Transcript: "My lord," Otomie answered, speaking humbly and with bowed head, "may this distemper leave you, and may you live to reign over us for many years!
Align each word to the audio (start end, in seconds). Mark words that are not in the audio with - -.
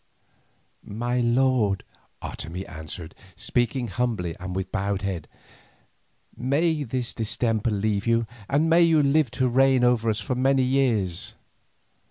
"My 0.83 1.19
lord," 1.21 1.83
Otomie 2.23 2.67
answered, 2.67 3.13
speaking 3.35 3.87
humbly 3.87 4.35
and 4.39 4.55
with 4.55 4.71
bowed 4.71 5.03
head, 5.03 5.27
"may 6.35 6.81
this 6.81 7.13
distemper 7.13 7.69
leave 7.69 8.07
you, 8.07 8.25
and 8.49 8.67
may 8.67 8.81
you 8.81 9.03
live 9.03 9.29
to 9.37 9.47
reign 9.47 9.83
over 9.83 10.09
us 10.09 10.19
for 10.19 10.33
many 10.33 10.63
years! 10.63 11.35